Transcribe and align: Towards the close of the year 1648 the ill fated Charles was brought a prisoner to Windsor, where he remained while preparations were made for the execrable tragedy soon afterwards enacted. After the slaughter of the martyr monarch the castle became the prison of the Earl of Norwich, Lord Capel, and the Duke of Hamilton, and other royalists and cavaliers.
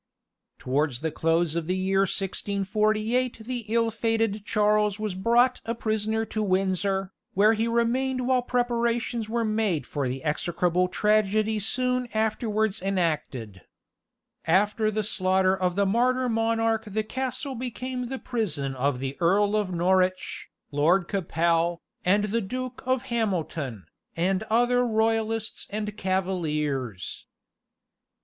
Towards 0.57 1.01
the 1.01 1.11
close 1.11 1.55
of 1.55 1.67
the 1.67 1.75
year 1.75 1.99
1648 1.99 3.37
the 3.45 3.65
ill 3.67 3.91
fated 3.91 4.43
Charles 4.43 4.99
was 4.99 5.13
brought 5.13 5.61
a 5.63 5.75
prisoner 5.75 6.25
to 6.25 6.41
Windsor, 6.41 7.13
where 7.35 7.53
he 7.53 7.67
remained 7.67 8.25
while 8.27 8.41
preparations 8.41 9.29
were 9.29 9.45
made 9.45 9.85
for 9.85 10.07
the 10.07 10.23
execrable 10.23 10.87
tragedy 10.87 11.59
soon 11.59 12.07
afterwards 12.15 12.81
enacted. 12.81 13.61
After 14.47 14.89
the 14.89 15.03
slaughter 15.03 15.55
of 15.55 15.75
the 15.75 15.85
martyr 15.85 16.27
monarch 16.27 16.85
the 16.87 17.03
castle 17.03 17.53
became 17.53 18.07
the 18.07 18.17
prison 18.17 18.73
of 18.73 18.97
the 18.97 19.15
Earl 19.19 19.55
of 19.55 19.71
Norwich, 19.71 20.47
Lord 20.71 21.07
Capel, 21.07 21.79
and 22.03 22.23
the 22.23 22.41
Duke 22.41 22.81
of 22.87 23.03
Hamilton, 23.03 23.85
and 24.15 24.41
other 24.49 24.83
royalists 24.83 25.67
and 25.69 25.95
cavaliers. 25.95 27.27